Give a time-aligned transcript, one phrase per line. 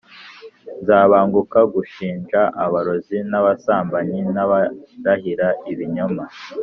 [0.81, 6.23] nzabanguka gushinja abarozi n’abasambanyi n’abarahira ibinyoma